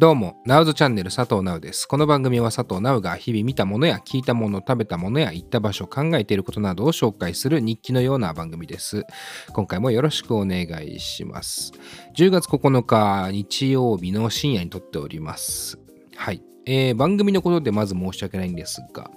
[0.00, 1.84] どうも、ナウズチャンネル佐藤ナウです。
[1.84, 9.04] この番組は佐藤ナウが日々見たものや聞いたもの、食べたものや行った場所、考えていることなどを紹介する日記のような番組です。
[9.52, 11.72] 今回もよろしくお願いします。
[12.16, 15.78] 10月9日日曜日の深夜に撮っております。
[16.16, 16.42] はい。
[16.64, 19.10] えー番組のことでまず申し訳ないんですが、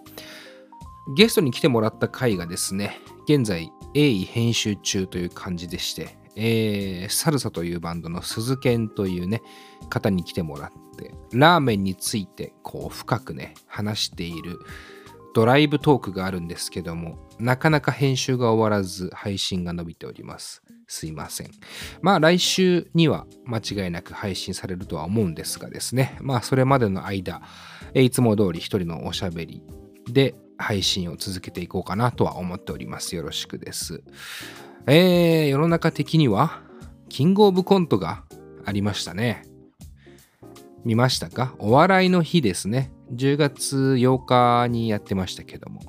[1.15, 9.41] ゲストに来てもらった回がですね、現在鋭意編集中という感じでして、えーサルサというバンドの鈴賢というね、
[9.89, 14.59] 方に来てもらって、ラーメンについてこう深くね、話している
[15.33, 20.63] ドライブトークがあるんですけども、なかなか編集が終わらず配信が伸びております。
[20.87, 21.51] すいません。
[22.01, 27.41] まあ来週には間違いなく配信されるとは思うんですがですね、まあそれまでの間、
[27.95, 29.63] いつも通り一人のおしゃべり
[30.07, 33.15] で配信を続けていこうかなとは思っております。
[33.15, 34.03] よろしくです。
[34.85, 36.61] えー、世の中的には、
[37.07, 38.23] キングオブコントが
[38.65, 39.45] ありましたね。
[40.83, 41.55] 見ましたか？
[41.57, 42.91] お笑いの日ですね。
[43.13, 45.81] 10月8日にやってましたけども、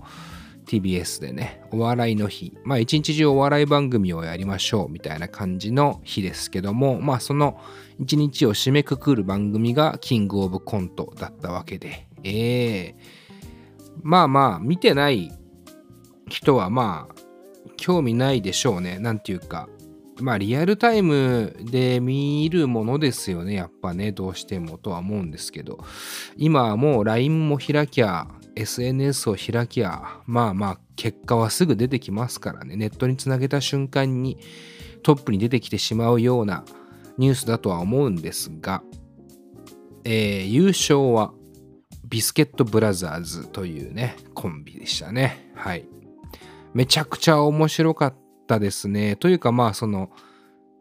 [0.66, 7.60] TBS でね、お笑いの日、まあ一日中お笑い番組をやりましょうみたいな感じの日ですけども、まあその
[7.98, 12.96] 一日を締めくくる番組がキングオブコントだったわけで、ええ
[14.02, 15.32] まあまあ見てない
[16.28, 17.13] 人はまあ
[17.76, 18.98] 興味ないでしょうね。
[18.98, 19.68] なんていうか、
[20.20, 23.54] まあリアルタイムで見るものですよね。
[23.54, 25.78] やっぱね、どうしてもとは思うんですけど、
[26.36, 32.76] 今はもう LINE も開きゃ、SNS を開きゃ、まあまあ結果はすぐ出てきますからね。
[32.76, 34.38] ネットにつなげた瞬間に
[35.02, 36.64] トップに出てきてしまうような
[37.18, 38.82] ニュースだとは思うんですが、
[40.04, 41.32] えー優勝は
[42.06, 45.50] ビスケットブラザーズというね、コンビでしたね。
[45.54, 45.88] はい。
[46.74, 48.14] めちゃくちゃ面白かっ
[48.46, 49.16] たですね。
[49.16, 50.10] というかまあその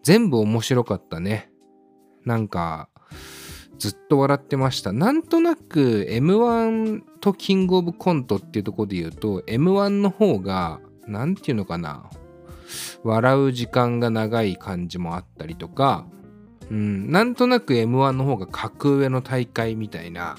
[0.03, 1.49] 全部面白かったね。
[2.25, 2.89] なんか
[3.77, 4.91] ずっと笑ってました。
[4.91, 12.10] なんとなく M1 とキングオブコントっていうところで言うと M1 の方がなんていうのかな
[13.04, 16.05] 笑う時間が長い感じもあったりとか、
[16.70, 20.36] うん、なんとなく M1 の方が格上の大会みたいな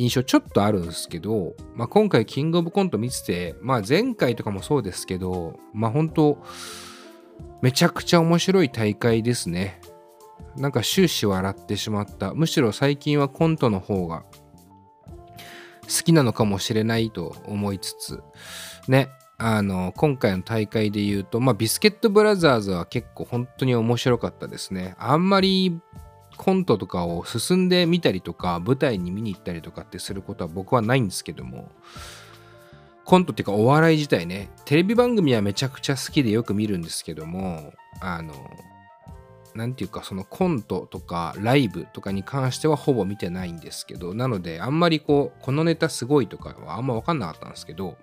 [0.00, 6.38] 印象ちょっとあるんですけど、まあ、今回キングオブコント見てて、まあ、前回とかもそうですけどまあ本当
[7.60, 9.80] めちゃくちゃ面白い大会ですね。
[10.56, 12.32] なんか終始笑ってしまった。
[12.32, 14.24] むしろ最近はコントの方が
[15.82, 18.22] 好きなのかもしれないと思いつつ
[18.88, 24.94] ねあの今回の大会で言うと、まあ、ビスケットブラザーズは結構本当に面白かったですね。
[24.98, 25.80] あんまり
[26.40, 31.70] コントとかを進んでみたりとか舞台に見に行ったりとかってすることは僕はないんですけども
[33.04, 38.32] コントっていうかお笑い自体ねテレビ番組はめちゃくちゃ好きでよく見るんですけどもあの
[39.54, 47.98] なんていうかそのコントとかライブとかに関してはほぼ見てないんですけどなのであんまりこうこのネタすごいとかはあんま分かんなかったんですけど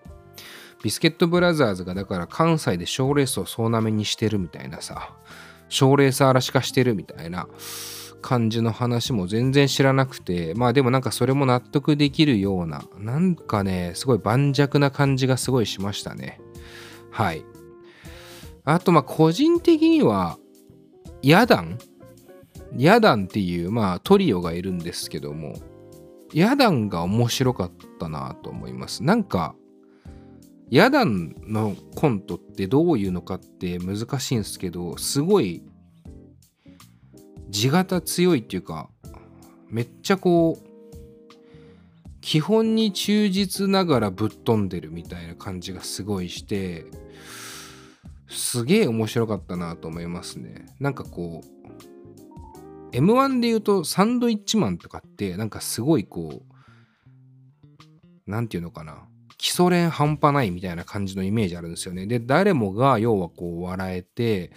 [0.84, 5.16] ビスケットブラザーズがだから関西で賞ーレースを総なめにしてるみたいなさ
[5.70, 7.48] 賞レーサーらしかしてるみたいな
[8.22, 16.40] 感じの話も全然知らなくてまあでもなんかそれも納得できるようななんかねすごい盤石な感じがすごいしましたね。
[17.12, 17.44] はい。
[18.66, 20.38] あとまあ個人的には
[21.22, 21.78] ヤダン？
[22.76, 25.56] ヤダンっていうまあトリオがいるんですけども
[26.34, 29.04] ヤダンが面白かったなと思います。
[29.04, 29.56] なんか
[30.70, 35.64] ヤダンのコントってどういうのかって難しいんですけどすごい
[37.50, 38.90] 地形強いっていうか
[39.70, 40.68] めっちゃこう
[42.22, 46.86] 基本に忠実ながらぶっ飛んでるみたいな感じがすごいして
[48.28, 50.66] すげえ面白かったなと思いますね。
[50.80, 51.58] なんかこう
[52.92, 56.42] M1 で言うとサンドイッチマンとかってなんかすごいこ
[58.28, 59.08] うなんていうのかな。
[59.38, 62.08] 基礎練半端ないみたいな感じのイメージあるんですよね。
[62.08, 64.52] で、誰もが要はこう笑えて、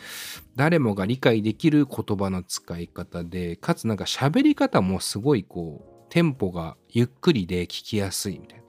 [0.57, 8.65] 誰もが理解できる言葉の使い方で、かつなんか喋り方もすごいこう、テンポがゆっくりで聞きやすいみたいな。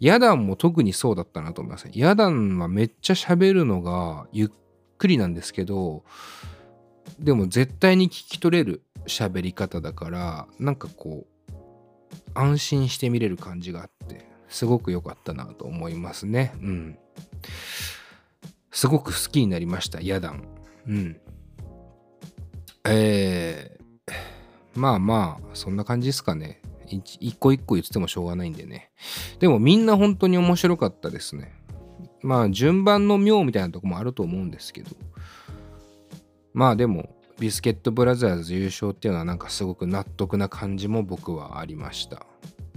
[0.00, 1.88] ヤダンも特にそうだったなと思います。
[1.92, 4.48] ヤダンはめっちゃ喋るのがゆっ
[4.98, 6.04] くりなんですけど、
[7.18, 11.52] でも絶対に聞き取れる喋り方だから、なんかこう、
[12.34, 16.52] 安心して見れる感じがあって、すごく良かったなと思いますね。
[16.60, 16.98] うん。
[18.70, 20.44] すごく好きになりました、ヤダン。
[20.86, 21.16] うん。
[22.84, 24.12] えー、
[24.74, 26.60] まあまあ、そんな感じですかね。
[26.86, 28.90] 一個一個言っててもしょうがないんでね。
[29.38, 31.54] でもみんな本当に面白かったですね。
[32.20, 34.90] まあ順番の妙みたいなとこもあると思うんですけど。
[36.52, 42.26] まあでもビスケットブラザーズ優勝っていうのはなんかすごく納得な感じも僕はありました。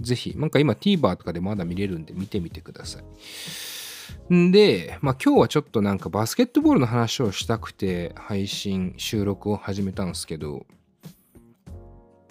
[0.00, 4.34] ぜひ、なんか今 TVer とかでまだ見れるんで見てみてください。
[4.34, 10.66] んで、まあ今日はちょっとなんかバスケットボールの話をしたくて配信、収録を始めたんですけど、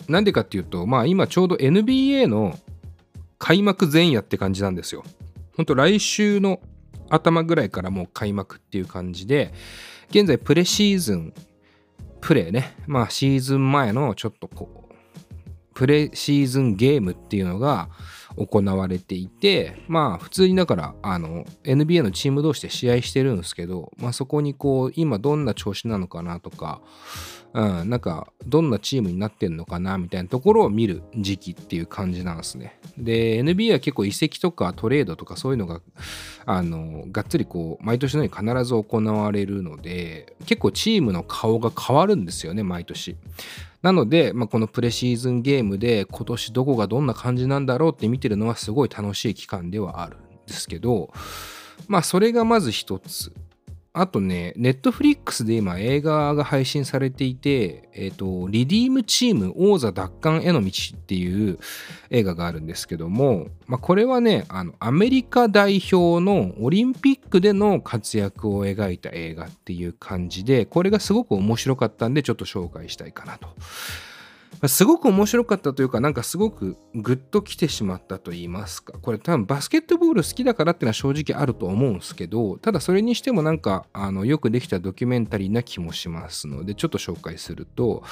[0.07, 2.57] なんでかっていうと、まあ今ちょうど NBA の
[3.37, 5.03] 開幕前夜って感じなんですよ。
[5.55, 6.59] ほんと来週の
[7.09, 9.53] 頭ぐらいからもう開幕っていう感じで、
[10.09, 11.33] 現在プレシーズン、
[12.21, 14.84] プレーね、まあシーズン前のちょっとこう、
[15.75, 17.89] プレシーズンゲームっていうのが
[18.37, 26.81] 行われていて、まあ普通にだからあの NBA のチーム同士で試合してるんですけど、まあそこにこう今どんな調子なのかなとか、
[27.53, 32.79] うん、なんかどんなチームになってんのかなみたいなところを見る時期っていう感じなんですね。
[32.97, 35.81] で NBA は結構移籍とかトレードとかそういうのが
[36.45, 43.17] あのがっつりこう毎年のように必ず行われるので結構チームの顔が変わるんですよね毎年。
[43.85, 51.13] なので、まあ、このプレシーズンゲームで今年どこがどんな感じなんだろうって見てるのはすごい楽しい期間ではあるんですけど
[51.87, 53.31] まあそれがまず一つ。
[53.97, 61.57] あとね、ネットフリックスで今映画が配信されていて、えっ、ー、と、リディームチーム王座奪還への道っていう
[62.09, 73.47] 映画があるんですけども、まあ、これはね、あの、アメリカ代表のオリンピックでの活躍を描いた映画っていう感じで、これがすごく面白かったんで、ちょっと紹介したいかなと。
[74.67, 78.97] すごく面白かったというか、なんかすごくグッと来てしまったと言いますか。
[78.99, 88.03] これ多分バスケットボール好きだからっていうのは正直あると思うんですけど、ただそれにしてもなんかあのよくできたドキュメンタリーな気もしますので、ちょっと紹介すると、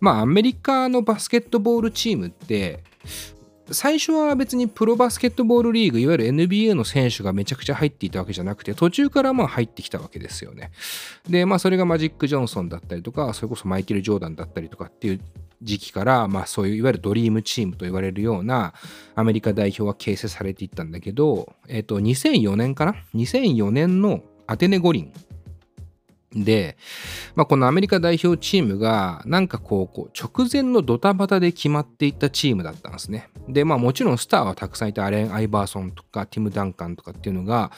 [0.00, 2.82] まあアメリカのバスケットボールチームって、
[3.70, 10.72] 最初は別にプロバスケットボールリーグ、いわゆる NBA の選手がめちゃくちゃ入っていたわけじゃなくて、途中からまあ入ってきたわけですよね。
[11.28, 15.20] で、まあそれがマジック・ジョンソンだったりとか、それこそマイケル・ジョーダンだったりとかっていう
[15.62, 18.74] 時期から、まあ、そういういわゆるドリームチームと言われるような
[19.14, 25.12] アメリカ代表は形成されていったんだけど、えっ、と、2004年かな ?2004 年のアテネ五輪
[26.34, 26.76] で、
[27.34, 33.28] まあ、このアメリカ代表チームがなんかこうこう直前のドタバタで決まっていったチームだったんですね。
[33.48, 37.70] でまあもちろんスターはたくさんいてアレン・アイバーソンとかティム・ダンカンとかっていうのが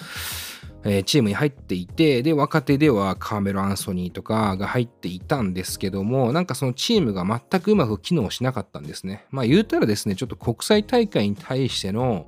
[0.84, 9.24] え、チームに入っていて、で、若手ではカーメロ・アンソニーとかが入っていたんですけども、なんかそのチームが全くうまく機能しなかったんですね。
[9.30, 12.26] まあ言うたらですね、ちょっと国際大会に対しての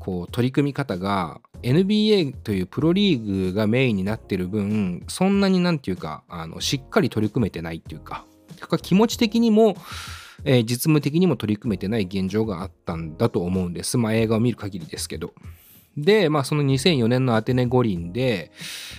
[0.00, 8.26] こう取り組み方が NBA というプロリーグがメインになってる分、そんなになんていうか、あのしっかり取り組めてないっていうか、
[8.82, 9.76] 気持ち的にも、
[10.44, 13.96] えー、実務的にも取り組めてない現状があったんだと思うんです。
[13.96, 15.34] まあ映画を見る限りですけど。
[15.96, 18.52] で、まあ、その2004年のアテネ五輪で、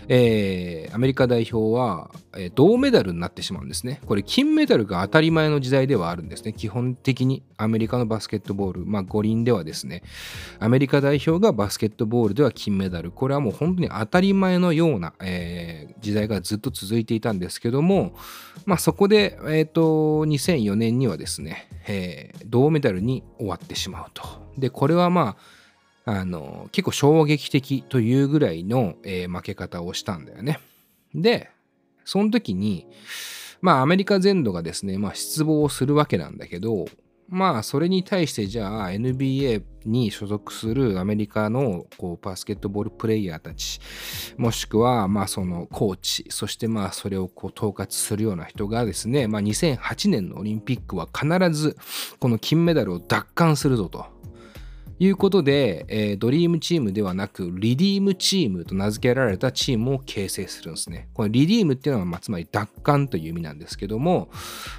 [0.07, 4.01] えー、アメリカ代表は、えー、銅メダルになってしまうんですね。
[4.07, 6.53] これ、金メダルが当たり前の時代ではあるんですね。
[6.53, 10.01] 基本的にアメリカのバスケットボール、まあ、五輪ではですね、
[10.59, 13.11] アメリカ代表がバスケットボールでは金メダル。
[13.11, 18.15] これはもう本当に当たり前のような、えー、時代がずっと続いていたんですけども、
[18.65, 24.23] まあ、そこで、えーと、2004年にはですね、えー、銅メダルに終わってしまうと。
[24.57, 25.56] で、これはまあ、
[26.07, 30.59] あの結構衝撃的というぐらいの、えー、負け方をしたんだよね。
[31.13, 31.49] で
[32.05, 32.87] その時に
[33.59, 36.85] まあアメリカ全土がですね、まあ、失望するわけなんだけど
[37.27, 43.81] まあそれに対してじゃあ NBA に所属するアメリカのこうバスケットボールプレイヤーたち
[44.37, 51.75] もしくはまあそのコーチそしてまあそれをこう統括するような人がですね、まあ、2008年のオリンピックは必ず
[52.19, 54.05] この金メダルを奪還するぞと
[54.99, 61.09] いうことで、えー、ドリームチームではなく、リディームチームと名付けられたチームを形成するんですね。
[61.13, 64.29] このリディームっていうのは、まあ、つまり奪還という意味なんですけども、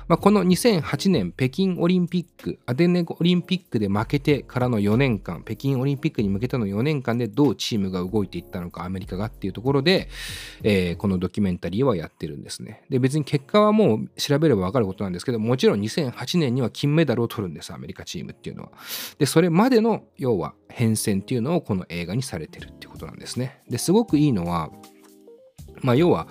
[0.08, 10.08] まあ、この2008年北京オリンピック、アテネオリンピックで負けてからの4年間、北京オリンピックに向けての4年間でどうチームが動いていったのか、アメリカがっていうところで、
[10.64, 12.82] えー、このドキュメンタリーはやってるんですね。
[12.90, 18.70] で、別に結果はもう調べればわかることなんですけど、もちろん2008年には金メダルを取るんです、アメリカチームっていうのは。
[19.18, 23.62] で、それまでの要は変遷っていうのをこの映画にされてるっていうことなんですね。
[23.68, 24.70] ですごくいいのは、
[25.82, 26.28] まあ、要は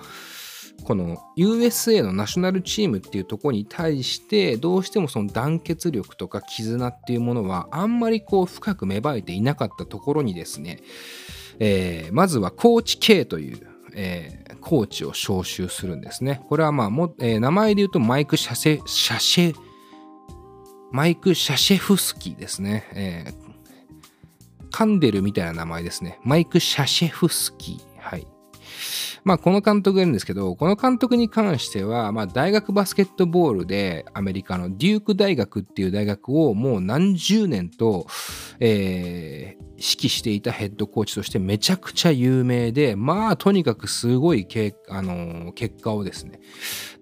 [0.84, 10.80] この USA のナショナルチームっていうとこに対してどうしてもその団結力とか絆っていうものはあんまりこう深く芽生えていなかったところにですね、
[11.58, 16.42] えー、まずはコーチ K という、えー、コーチを招集するんですね。
[16.48, 19.54] これはまあも、えー、名前で言うとマイク・シャシャシェ
[20.90, 22.84] マイク・シャシェフスキーですね。
[22.94, 23.47] えー
[24.78, 26.20] カンデルみたいな名前ですね。
[26.22, 27.98] マイク・シャシェフスキー。
[27.98, 28.28] はい。
[29.24, 38.06] まあ、この監督がいるんですけど、この監督に関しては、まあ、大学バスケットボールでアメリカのデューク大学っていう大学をもう何十年と、
[38.60, 46.38] えー、指揮していたヘッドコーチとしてめちゃくちゃ有名で、まあ、とにかくすごいけ、あのー、結果をですね、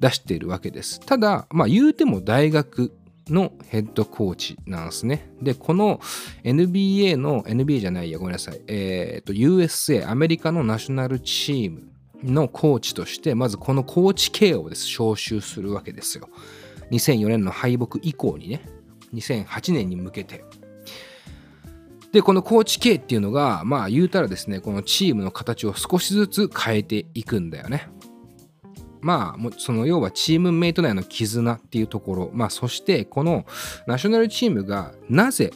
[0.00, 0.99] 出しているわけです。
[1.00, 2.97] ただ、まあ、言うても大学
[3.28, 5.30] のヘッドコーチなんですね。
[5.42, 6.00] で、この
[6.45, 8.61] NBA の、NBA じゃないや、ごめんなさい。
[8.68, 11.83] えっ、ー、と、USA、アメリカのナショナルチーム
[12.23, 16.28] のコーチとして、まずこのコーチ系をです、招集するわけですよ。
[16.90, 18.62] 2004年の敗北以降にね、
[19.14, 20.45] 2008年に向けて。
[22.12, 27.88] で、このコーチ系っていうのが、まあ言うたらですね、このチームの形を少しずつ変えていくんだよね。
[29.07, 33.47] まあ、その要はチームメイト内の絆っていうところ、まあ、そしてこの
[33.87, 35.53] ナショナルチームがなぜ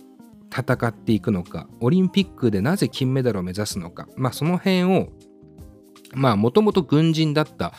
[0.57, 5.09] 戦っていくのか、オリンピックでなぜ金メダルを目指すのか、まあ、その辺を、
[6.15, 7.73] まあ、もともと軍人だった、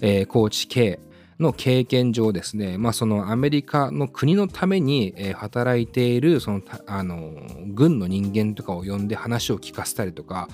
[0.00, 0.98] えー、コーチ系
[1.38, 7.32] の経験上ですね、まあ、そのアメリカの国のために働いているそのあの
[7.68, 10.48] 軍の人間とかを呼んで話を聞かせたりとか、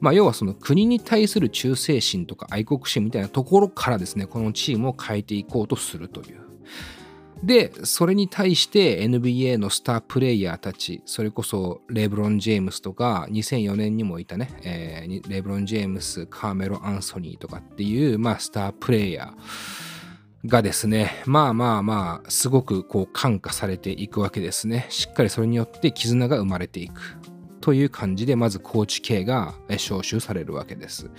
[0.00, 6.48] まあ、要はその国に対する忠誠心とか愛国心みたいなところからですねこのチームを変えていこうとするという。
[7.42, 19.88] で、それに対して NBA のスタープレイヤーたち、それこそレブロン・ジェームスとか、2004年にもいたね、えー、レブロン・ジェームス、カーメロ・アンソニーとかっていう、まあ、スタープレイヤー。
[20.46, 24.86] がですね、まあまあまあ、すごくこう感化されていくわけですね。
[24.88, 27.18] しっかりそれによって絆が生まれていく。
[27.68, 31.10] という感じで、まずコーチ系が招集されるわけです。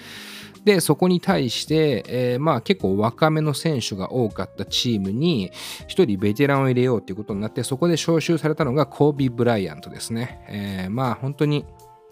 [0.65, 5.51] で、そこに対して、えー、まあ結構若めの選手が多かったチームに、
[5.87, 10.43] 一人ベテランを入れようということになって、そこで招集されたのがコービー・ブライアントですね。
[10.49, 11.65] えー、まあ本当に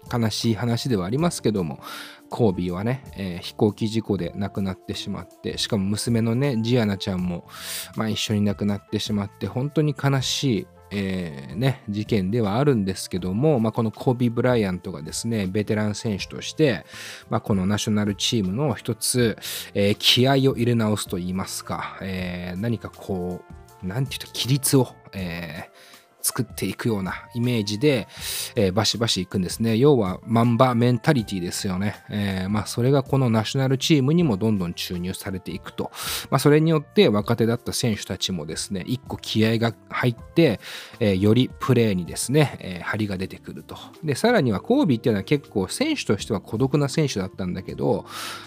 [0.08, 1.80] 悲しい話ではありますけども、
[2.30, 7.48] コービーはね、えー、飛行機事故で亡くなってしまって、しかも娘のね、ジアナちゃんも、
[7.96, 16.86] まあ、一緒に亡くなってしまって、本当に悲しい、えー、ね、事件ではあるんですけども、まあ、このコービー・ブライアントがですね、ベテラン選手として、
[17.30, 19.36] まあ、このナショナルチームの一つ、
[19.74, 23.42] えー、気合を入れ直すと言いますか、えー、何かこ
[23.82, 25.97] う、なんていうと、規律を、えー、
[26.28, 28.06] 作っていくようなイメージで、
[28.54, 29.78] えー、バシバシいくんですね。
[29.78, 32.04] 要はマンバメンタリティですよね。
[32.10, 35.90] えー、まあそれがこのナショナルチームにもどんどん注入されていくと。
[36.30, 40.60] まあそれによって若手だった選手たちもですね、一個気合が入って、
[41.00, 43.78] えー、よりプレーにですね、え、張りが出てくると。
[44.04, 48.04] で、さらにはコービーっていうのは結構選手としては孤独な選手だったんだけど、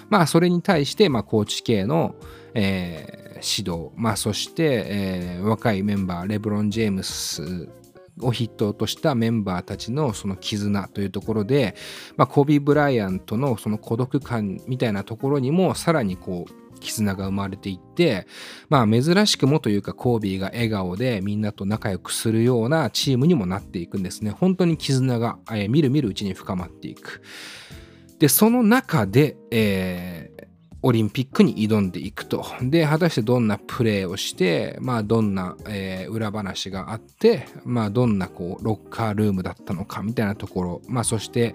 [0.09, 2.13] まあそれに対して、まあコーチ系の、
[2.53, 7.69] えー指導、まあ、そして、えー、若いメンバーレブロン・ジェームス
[8.21, 11.75] を筆頭としたメンバーたちのその絆というところで、
[12.17, 18.27] まあ、コビー・ブライアントのその孤独感みたいなところにもさらにこう絆が生まれていって、
[18.67, 24.31] まあ珍しくもというかコービーが笑顔でみんなと仲良くするようなチームにもなっていくんですね。
[24.31, 27.21] 本当に絆が、えー、みるみるうちに深まっていく。
[28.19, 30.20] で、その中で、えー、
[30.83, 32.45] オリンピックに挑んでいくと。
[32.61, 41.53] で、果たしてどんなプレーをして、まあ、どんな、えー、裏話があって、まあ、どんなこうロッカールームだったのかみたいなところ、まあ、そして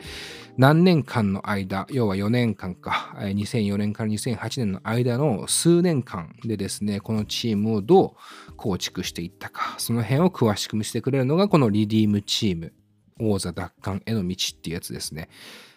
[0.57, 8.17] 何年間の間、要は4年間か、2004年から2008年の間の数年間でですね、このチームをど
[8.49, 12.73] う構築していったか、その辺を詳しく見せてくれるのが、このリディームチーム、
[13.21, 15.29] 王座奪還への道っていうやつですね。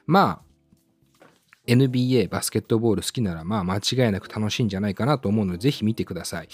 [0.05, 0.48] まあ、
[1.69, 6.49] NBA バスケットボール好きならまあ間違いなく楽しいんじゃないかなと思うのでぜひ見てください。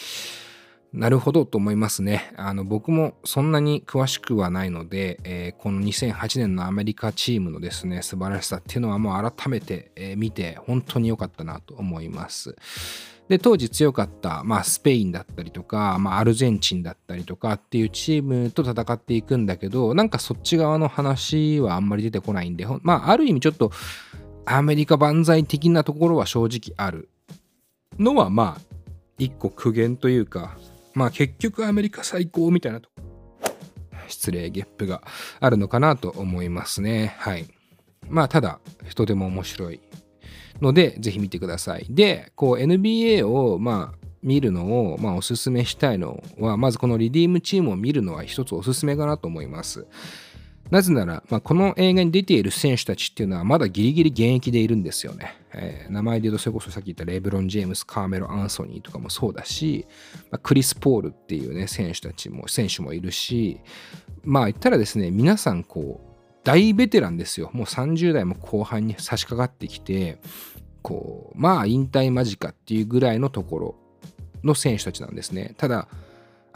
[0.95, 2.33] なるほどと思いますね。
[2.37, 12.55] あの僕もそんなに詳しくはないので、えー、この2008年のアメリカチームのですね素晴らしさっていうのはもう改めて、え、見て本当に良かったなと思います。
[13.27, 23.71] で当時強かった、まあ、スペインだったりとか、まあ、アルゼンチンだったりとかっていうチームと戦っていくんだけどなんかそっち側の話はあんまり出てこないんでまあある意味ちょっと
[24.45, 27.09] アメリカ万歳的なところは正直ある。
[27.97, 28.61] のはまあ
[29.17, 30.57] 一個苦言というか
[30.93, 32.89] まあ結局アメリカ最高みたいなと。
[34.07, 35.01] 失礼ゲップが
[35.39, 37.15] あるのかなと思いますね。
[37.17, 37.47] はい。
[38.07, 38.59] まあただ
[38.95, 39.81] とても面白い
[40.61, 41.87] のでぜひ見てください。
[41.89, 49.85] でこう NBA をまあ見るのを、まあ、おすすめしたいのはまずこのリディームチームを見るのは一つおすすめかなと思います。
[50.71, 55.35] なぜなら、まあ、この映画に出ている選手たちっていうのはまだギリギリ現役でいるんですよね。
[55.53, 59.85] えー、名前で言うとそれこそさっき言ったレブロン・ジェームス、カーメロ・アンソニーとかもそうだし、
[60.31, 63.61] まあ、クリス・ポールっていうね選手たちも選手もいるし
[64.23, 70.19] まあ言ったらですね皆さんこう大ベテランですよもう30代も後半に差し掛かってきて
[70.81, 73.75] こうまあ引退間近っていうぐらいのところ
[74.43, 75.87] の選手たちなんですねただ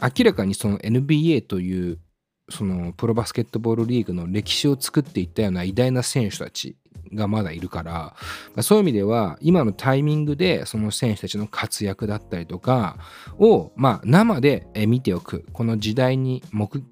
[0.00, 1.98] 明らかにその NBA という
[2.50, 6.76] そのプロバスケットボールリーグの歴史を作っていったような偉大な選手たち
[7.12, 8.14] がまだいるから、
[8.54, 12.98] ま、そういう意味では今のタイミングでその選手たちの活躍だったりとか
[13.38, 15.46] を、まあ、生で見ておく。
[15.52, 16.82] この時代に目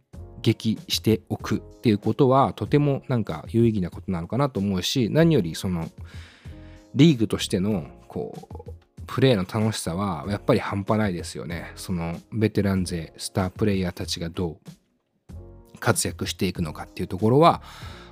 [0.43, 5.89] 撃しておくっていうことはとてもなんか有意義なことなのかなと思うし何よりその
[6.95, 8.73] リーグとしてのこう
[9.07, 11.73] プレーの楽しさはやっぱり半端ないですよね。
[11.77, 14.59] そのベテラン勢スタープレイヤーたちがどう
[15.79, 17.63] 活躍していくのかっていうところは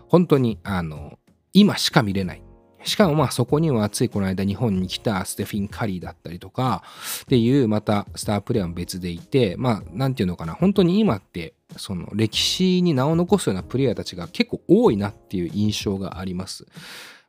[0.09, 1.19] 本当にあの
[1.53, 2.43] 今しか見れない
[2.85, 6.85] しかもまあそこにはついこの間日本に来たステフィン・カリーだったりとか
[7.23, 16.67] っていうまたスタープレイヤーも別でいてまあなんて言うのかな本当に今ってその歴史に名を残すようなプレイヤーたちが結構多いなっていう印象があります。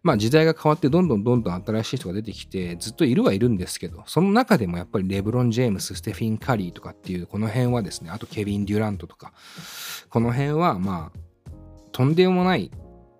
[0.07, 9.33] まあ時代が変わってどんどんどんどん新しい人が出てきてずっといるはいるんですけどその中でもやっぱりレブロン・ジェームスステフィン・カリーとかっていうこの辺はですねあとケビン・デュラントとか
[10.09, 11.19] この辺はまあ
[11.91, 12.71] とんでもない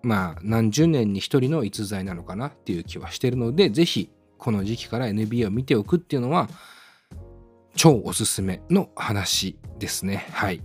[0.02, 6.48] まあ何十年に一人の逸材なのかなっていう気はしてるのでぜひこの時期から NBA を見ておくっていうのは
[7.76, 10.26] 超おすすめの話ですね。
[10.32, 10.62] はい。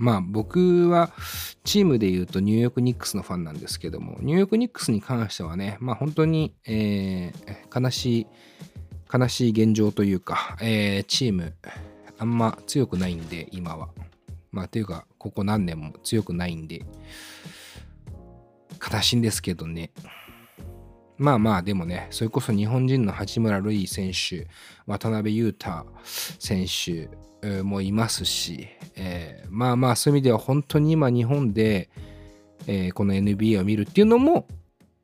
[0.00, 1.10] まあ僕は
[1.62, 8.26] チームで言うとニューヨークニックスのファンなんですけどもニューヨークニックスに関してはねまあ本当に、えー、悲しい
[9.12, 11.52] 悲しい現状というか、えー、チーム
[12.18, 13.90] あんま強くないんで今は
[14.52, 16.86] まあというかここ何年も強くないんで
[18.80, 19.90] 悲しいんですけどね。
[21.18, 24.48] まあまあでもね、それこそ日本人の八村塁選手、
[24.86, 25.84] 渡辺裕太
[26.38, 27.10] 選手
[27.62, 31.88] もいますし、えー、まあまあそういう意味では本当に今日本で、
[32.66, 34.46] えー、この NBA を見るっていうのも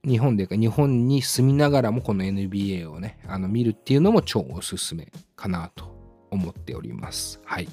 [0.04, 5.96] 日本でか日本に住みながらもこの NBA をねあの見るっていうのも超おすすめかなと
[6.30, 7.40] 思っております。
[7.44, 7.68] はい。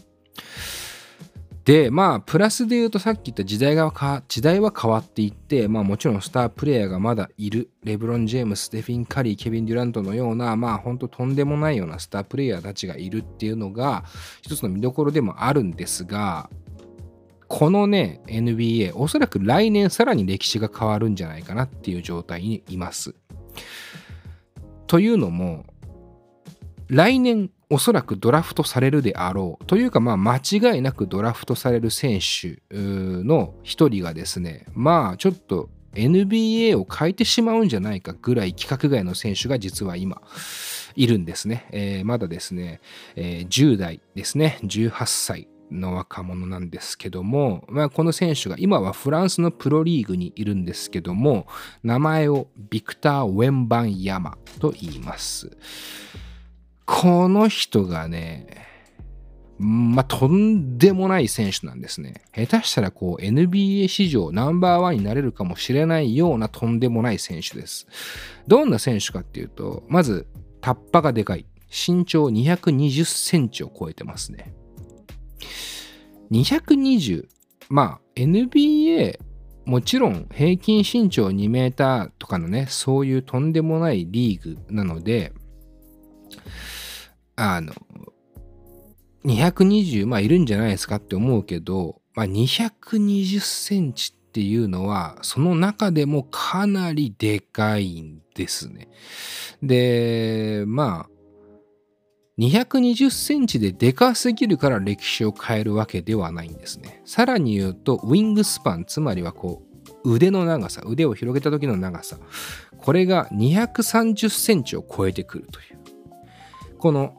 [1.66, 3.92] でまあプラスで言うとさっき言った時代が
[4.28, 14.04] 時代は変わっていってまあもちろんスタープレイヤーがまだいるレブロン・ジェームステフィン・カリーケビン・デュラントのようなまあほんととんでもないようなスタープレイヤーたちがいるっていうのが
[14.42, 16.50] 一つの見どころでもあるんですが
[17.48, 23.16] このね NBA おそらく来年さらに歴史が変わるんじゃないかなっていう状態にいます。
[24.88, 25.66] というのも
[26.88, 40.22] 来年おそらくドラフトされるであろうというかまあ間違いなくドラフトされる選手の一人がですねまあちょっと NBA を変えてしまうんじゃないかぐらい規格外の選手が実は今
[40.96, 42.80] いるんですね、えー、まだですね、
[43.16, 51.48] えー、10代ですね18歳の若者なんですけども、まあ、この選手が今はフランスのプロリーグにいるんですけども
[51.82, 55.50] 名前をビクター・ウェンバン・ヤマと言います。
[56.86, 58.68] この人がね、
[59.60, 62.24] まあ、とんでもない選手なんですね。
[62.36, 67.88] 下手したらこう NBA 史上ナンバーワンになれるかもしれないようなとんでもない選手です。
[68.48, 70.28] どんな選手かっていうと、まず
[70.60, 71.46] タッパがでかい。
[71.70, 74.54] 身長220センチを超えてますね。
[76.32, 77.28] 220。
[77.70, 79.18] まあ NBA
[79.66, 85.34] もちろん平均身長2メーターとかのね、そういうとんでもないリーグなので、
[87.36, 87.74] あの、
[89.26, 98.90] 220、まあいるんじゃないですかって思うけど、まあ220センチっていうのは、その中でもかなりでかいんですね。
[99.62, 101.14] で、まあ、
[102.40, 107.02] 220センチででかすぎるから歴史を変えるわけではないんですね。
[107.06, 109.62] さらに言うと、ウィングスパン、つまりはこ
[110.04, 112.18] う、腕の長さ、腕を広げた時の長さ、
[112.78, 115.73] これが230センチを超えてくるという。
[116.84, 117.16] この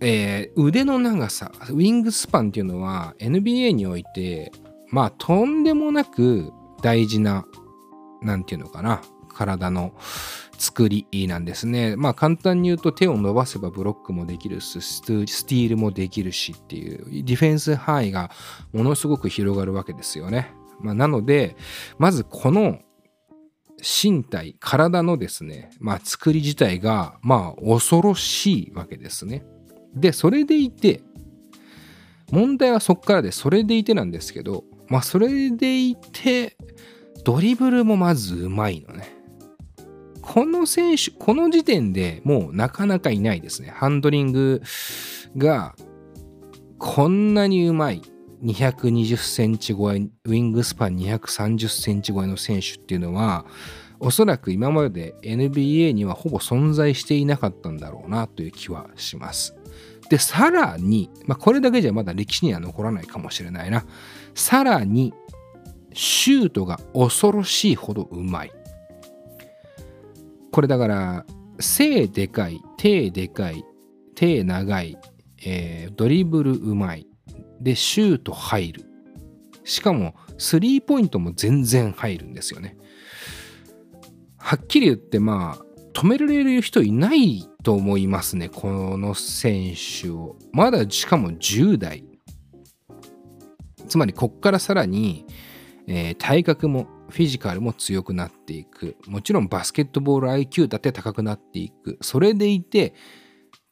[0.00, 4.50] えー、腕の長さ、ウィングスパンっていうのは NBA において、
[4.88, 7.44] まあとんでもなく大事な、
[8.22, 9.92] なんていうのかな、体の
[10.56, 11.94] 作りなんですね。
[11.96, 18.30] まあ簡単に言うと手を伸ばせばブロックもできるし、スティールもできるしっていう、ディフェンス範囲が
[18.72, 20.54] ものすごく広がるわけですよね。
[20.80, 21.54] まあ、なので、
[21.98, 22.78] まずこの
[23.82, 29.44] 身体、体のですね、まあ作り自体が、まあ恐ろしいわけですね。
[29.94, 31.02] で、それでいて、
[32.30, 36.56] 問題はそっからで、それでいてなんですけど、まあ、それでいて、
[37.24, 39.16] ドリブルもまずうまいのね。
[40.20, 43.70] この選手、この時点でもうなかなかいないですね。
[43.70, 44.62] ハンドリング
[45.36, 45.74] が
[46.78, 48.02] こんなにうまい。
[48.42, 53.44] 220センチ超え、ウィングスパン230センチ超えの選手っていうのは、
[53.98, 59.54] おそらく今まで NBA にはほぼ存在していなかったんだろうなという気はします。
[60.08, 63.84] で、さらに、まあ、これだけじゃまだ歴史には残らないかもしれないな。
[64.34, 65.12] さらに、
[65.92, 68.52] シュートが恐ろしいほどうまい。
[70.50, 71.26] これだから、
[71.60, 73.64] 背でかい、手でかい、
[74.14, 74.98] 手長い、
[75.44, 77.09] えー、ドリブルうまい。
[77.60, 78.84] で、シュート入る。
[79.64, 82.76] しかも、スリーポイントも全然入るんですよね。
[84.38, 90.36] はっきり言って、まあ、止められる人いないと思いますね、この選手を。
[90.52, 92.04] まだしかも10代。
[93.88, 95.26] つまり、こっからさらに、
[95.86, 98.96] えー、体格もフィジカルも強くなっていく。
[99.06, 101.98] もちろんバスケットボール IQ だって高くなっていく。
[102.00, 102.94] それでいて、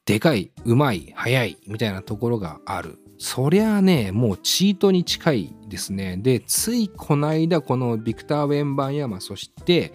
[0.05, 2.99] でかい、うまい、速いみたいなところがある。
[3.21, 6.15] そりゃあね、もうチートに近いですね。
[6.17, 9.91] で、ついこの間、このビクター・ウェンバンヤマ、そして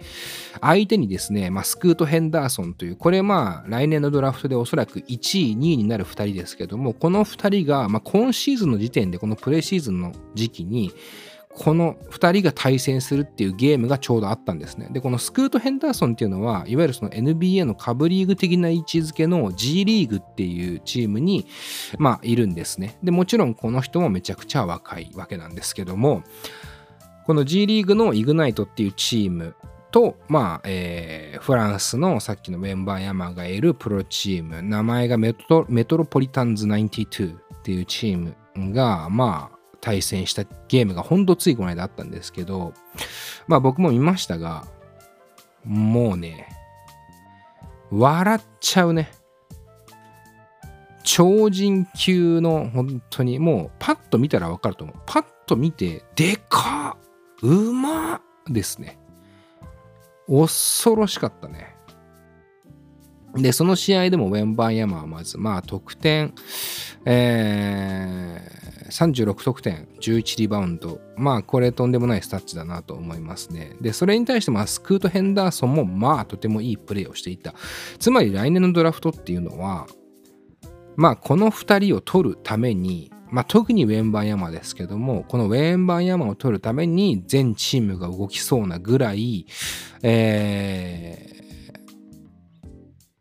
[0.61, 10.91] 相手にですね、まあ、スクート・ヘンダーソンという、これまあ来年のドラフトでおそらく1位、2位になる2人ですけども、この2人が、まあ、今シーズンの時点で、このプレシーズンの時期に、
[11.57, 14.89] この2人が対戦するっていうゲームがちょうどあったんですね。
[14.91, 21.47] で、このスクート・ヘンダーソンっていうのは、いわゆるその NBA の下部リーグ的な位置づけの G リーグっていうチームに、
[21.97, 22.97] まあ、いるんですね。
[23.03, 26.23] で、もちろんこの人もめちゃくちゃ若いわけなんですけども、
[27.25, 29.55] この G リーグのイグナイトっていうチーム
[29.91, 39.54] と、まあ、えー、フランスのさっきのメンバーヤマがいるプロチーム、名前がメトメトロポリタンズ92っていうチームが、まあ、
[39.85, 42.73] 対戦したゲームがほんとついこの間あったんですけど、
[43.47, 44.65] まあ僕も見ましたが、
[45.63, 46.49] もうね、
[47.91, 49.11] 笑っちゃうね。
[51.03, 54.95] 超人級の本当にもうパッと見たらわかると思う。
[55.05, 56.97] パッと見て、でか
[57.43, 58.97] うまですね。
[60.27, 61.74] 恐ろしかったね。
[63.35, 66.33] で、その試合でもウェンバーヤマはまず、まあ得点、
[67.05, 71.01] えー、36得点、11リバウンド。
[71.17, 73.75] まあ、これとんでもないスタッチだなと思いますね。
[73.81, 77.53] で、それに対して、まあ、スクート・ヘンダーソンも、まあ、とてもいいプレーをしていた。
[77.99, 79.87] つまり、来年のドラフトっていうのは、
[80.95, 89.47] まあ、この2人を取るために、まあ、特にウェンバンヤマですけども、このウェンバンヤマを取るために全チームが動きそうなぐらい、
[90.03, 91.44] えー、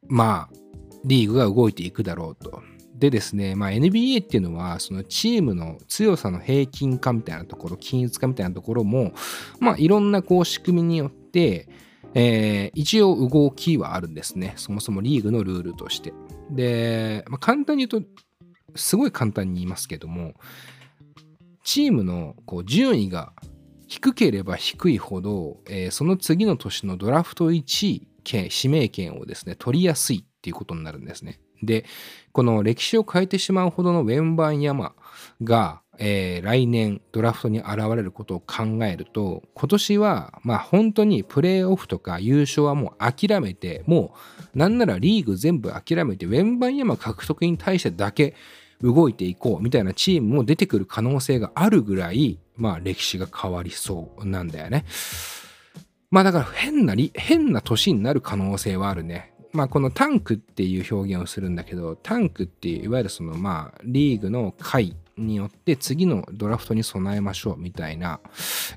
[0.08, 0.56] まあ、
[1.04, 2.62] リーグが動いていくだろうと。
[2.94, 9.12] でですね、まあ、NBA っていうのは、そのチームの強さの平均化みたいなところ、均一化みたいなところも、
[9.60, 11.68] まあ、いろんなこう仕組みによって、
[12.14, 14.54] えー、一応動きはあるんですね。
[14.56, 16.14] そもそもリーグのルールとして。
[16.50, 18.08] で、まあ、簡単に言うと、
[18.76, 20.34] すごい簡単に言いますけども、
[21.64, 23.32] チームのこう順位が
[23.88, 31.40] 低ければ低いほど、えー、その次の年のドラフト1位権指名権をですね、取りやすいっていうことになるんですね。
[31.62, 31.84] で、
[32.32, 34.94] この歴史を変えてしまうほどのウェンバンヤマ
[35.42, 44.14] が、えー、来年ドラフトに現れることを考えると、今年は、まあ本当にプレーオフとか優勝はもう諦めて、も
[44.54, 48.34] うなんならリーグ全部諦めて、ウェンバンヤマ獲得に対してだけ
[48.82, 54.84] 動いていこうみたいなチームも出てくる可能性があるぐらい、まあ歴史が変わりそうなんだよね。
[56.14, 59.34] まあだから変な変な年になる可能性はあるね。
[59.52, 68.20] まあ、このタンクっていう表現をするんだけど、タンクっていういわゆるそのまあリーグの会によって次のドラフトに備えましょうみたいな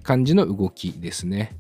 [0.02, 1.60] 感じの動きですね。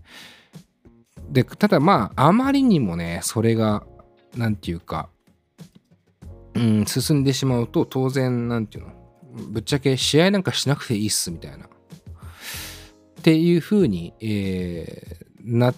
[1.29, 3.85] で、ただまあ、あまりにもね、それが、
[4.35, 5.09] なんていうか、
[6.55, 8.93] うん、進んでしまうと当然、なんていうの、
[9.51, 11.65] ぶっちゃけ試合なんかしなくていいっすみたいな。
[11.65, 11.69] っ
[13.21, 15.75] ていう風に、えー、なっ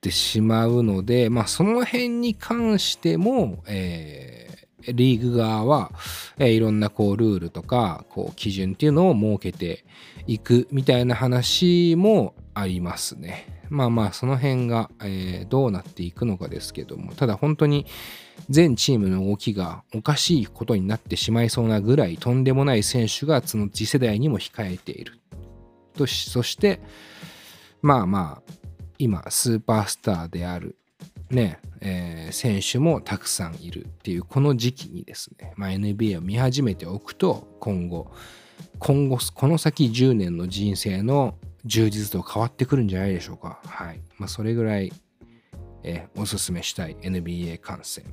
[0.00, 5.92] てしまうので、まあ、その辺に関しても、えー、リーグ側は、
[6.38, 9.84] えー、いろんなこうルールとかこう基準っていうのを設けて
[10.26, 13.60] いくみたいな話もありますね。
[13.68, 17.86] まあまあその辺が、えー、どうなっていくのかですけどもただ本当に
[18.48, 25.20] 全チームの動きがおかしいことになってしまいそうなぐらいとんでもない選手がその次世代にも控えている
[25.94, 26.80] とそして
[27.80, 28.59] まあまあ
[29.00, 30.76] 今スーパースターである
[31.30, 38.10] ね、えー、選手もたくさんいるっていうこの時期にですね、まあ、NBA を見始めておくと今後
[38.78, 41.34] 今後この先10年の人生の
[41.64, 43.60] 充実度変わってくるんじゃないでしょうか。
[43.64, 44.00] はい。
[44.18, 44.92] まあそれぐらい、
[45.82, 48.04] えー、おすすめしたい NBA 観戦。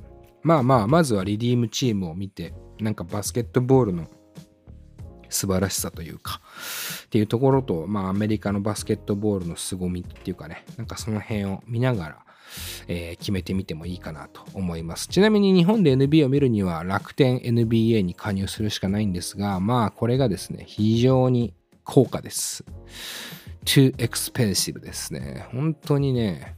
[0.42, 4.06] まあまあまずはリディームチームを見てなんかバスケットボールの
[5.28, 6.40] 素晴らしさというか、
[7.04, 12.18] っていうところと、まあアメリカのバスケットボールの凄みっていうかね、なんかその辺を見ながら、
[12.86, 15.08] えー、決めてみてもいいかなと思います。
[15.08, 22.64] ちなみに日本で NBA を見るには楽天 NBA に加入するしかないんですが、まあこれがですね、非常に高価です。
[23.64, 25.46] too expensive ですね。
[25.52, 26.57] 本当にね、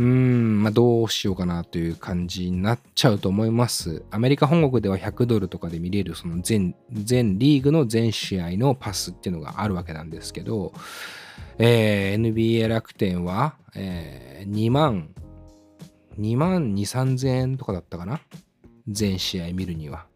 [0.00, 4.02] うん、まあ、どうしようかなという感じになっちゃうと思います。
[4.10, 10.72] アメリカ本国では100ドルとかで見れるその全全リーグの全試合のパスっていうのがあるわけなんですけど、
[11.58, 15.10] えー、NBA 楽天は、えー、2万、
[16.18, 18.22] 2万2、3000円とかだったかな？
[18.88, 20.06] 全試合見るには。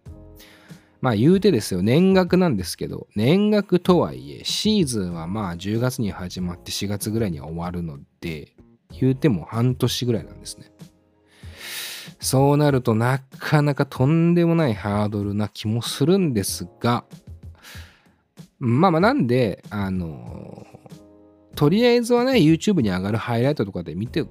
[1.03, 8.55] まあ言うてですよ、年額なんですけど、年額とはいえ、シーズンはまあ10月に始まって4月ぐらいには終わるので、
[9.01, 10.71] 言うても半年ぐらいなんですね。
[12.21, 17.05] そうなるとなかなかとんでもないハードルな気もするんですが、
[18.59, 20.67] まあまあなんで、あの、
[21.55, 24.25] とりあえずはね、YouTube に上がるハイライトとかで見て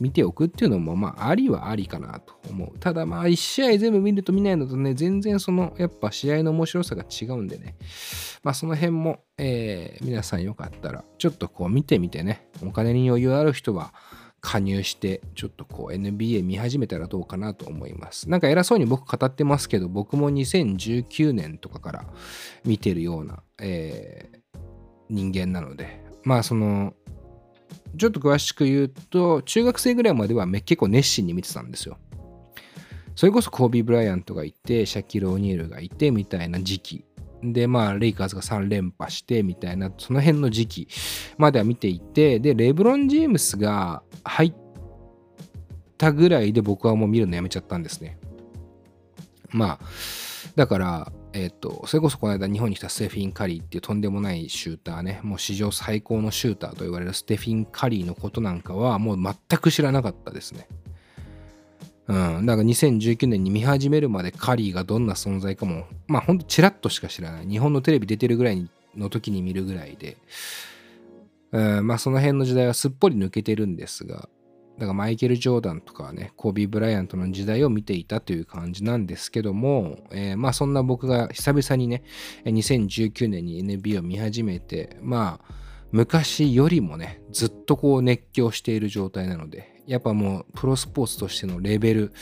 [0.00, 2.78] 見ておくっていうのも、まあ、ありはありかなと思う。
[2.78, 7.76] ただ、まあ、1試合全部見ると見ないのとね、全然その、やっぱ試合の面白さが違うんでね、
[8.46, 13.92] まあ、その辺も、えー、皆さんよかったら、ちょっとこう見てみてね、お金に余裕ある人は、
[14.40, 18.30] 加入して、ちょっとこう NBA 見始めたらどうかなと思います。
[18.30, 22.04] なんか偉そうに僕語ってますけど、僕も2019年とかから
[22.64, 24.58] 見てるような、えー、
[25.10, 26.94] 人間なので、まあその、
[27.98, 31.98] ちょっと詳しく言うと、中学生ぐらいまでは結構熱心に見てたんですよ。
[33.16, 37.04] それこそコービー・ブライアントがいて、シャキル・オニールがいてみたいな時期。
[37.42, 40.88] で、まあ、レイカーズが3連覇してみたいな、その辺の時期
[41.38, 44.54] までは見ていて、で、レブロン・ジェームスが入っ
[45.98, 48.18] たぐらいで僕はもう見るのやめちゃったんですね。
[49.50, 49.86] まあ、
[50.54, 60.66] だから、えっ、ー、と、それこそこの間日本に来たステフィン・カリーっていうとんでもないシューターね、もう史上最高のシューターと言われるステフィン・カリーのことなんかはもう全く知らなかったですね。
[62.08, 67.46] うん、だから2019年に見始めるまでカリーがどんな存在かも、まあほんとチラッとしか知らない。
[67.46, 70.16] 日本のテレビ出てるぐらいの時に見るぐらいで、
[71.52, 74.28] うん、まあその辺の時代はすっぽり抜けてるんですが、
[74.78, 82.02] だからマイケル・ジョーダンとかね、コービー・ブライアントの時代を見ていたという感じなんですけども、えー、まあそんな僕が久々にね、
[82.44, 85.54] 2019年に NBA を見始めて、まあ
[85.92, 92.12] 昔よりもね、ずっとこう熱狂している状態なので、やっぱもうプロスポーツとしてのレベル、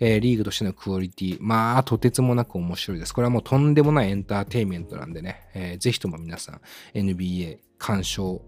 [0.00, 3.14] えー、リーグとしてのクオリティ、まあとてつもなく面白いです。
[3.14, 6.60] これはもうとんでもないエンターテインメントなんでね、えー、ぜひとも皆さん
[6.94, 8.42] NBA 鑑賞、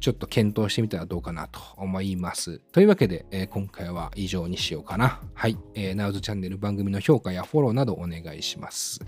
[0.00, 2.58] ちょっと検討してみたらどうかなと思います。
[2.72, 5.20] というわけで、えー、今回は以上にしようかな。
[5.34, 5.56] はい。
[5.74, 9.00] えー、ナウズチャンネル番組の評価やフォローなどお願いします。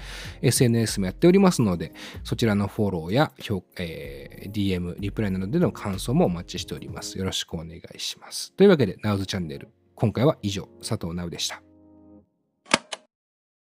[0.43, 3.33] SNS もやっておりますので、そちらのフォローや、
[3.79, 7.19] えー、DM、リプライなどでの感想もお待ちしております。
[7.19, 8.53] よろしくお願いします。
[8.55, 11.64] というわけで、ナウズチャンネル、今回は以上、佐藤直でした。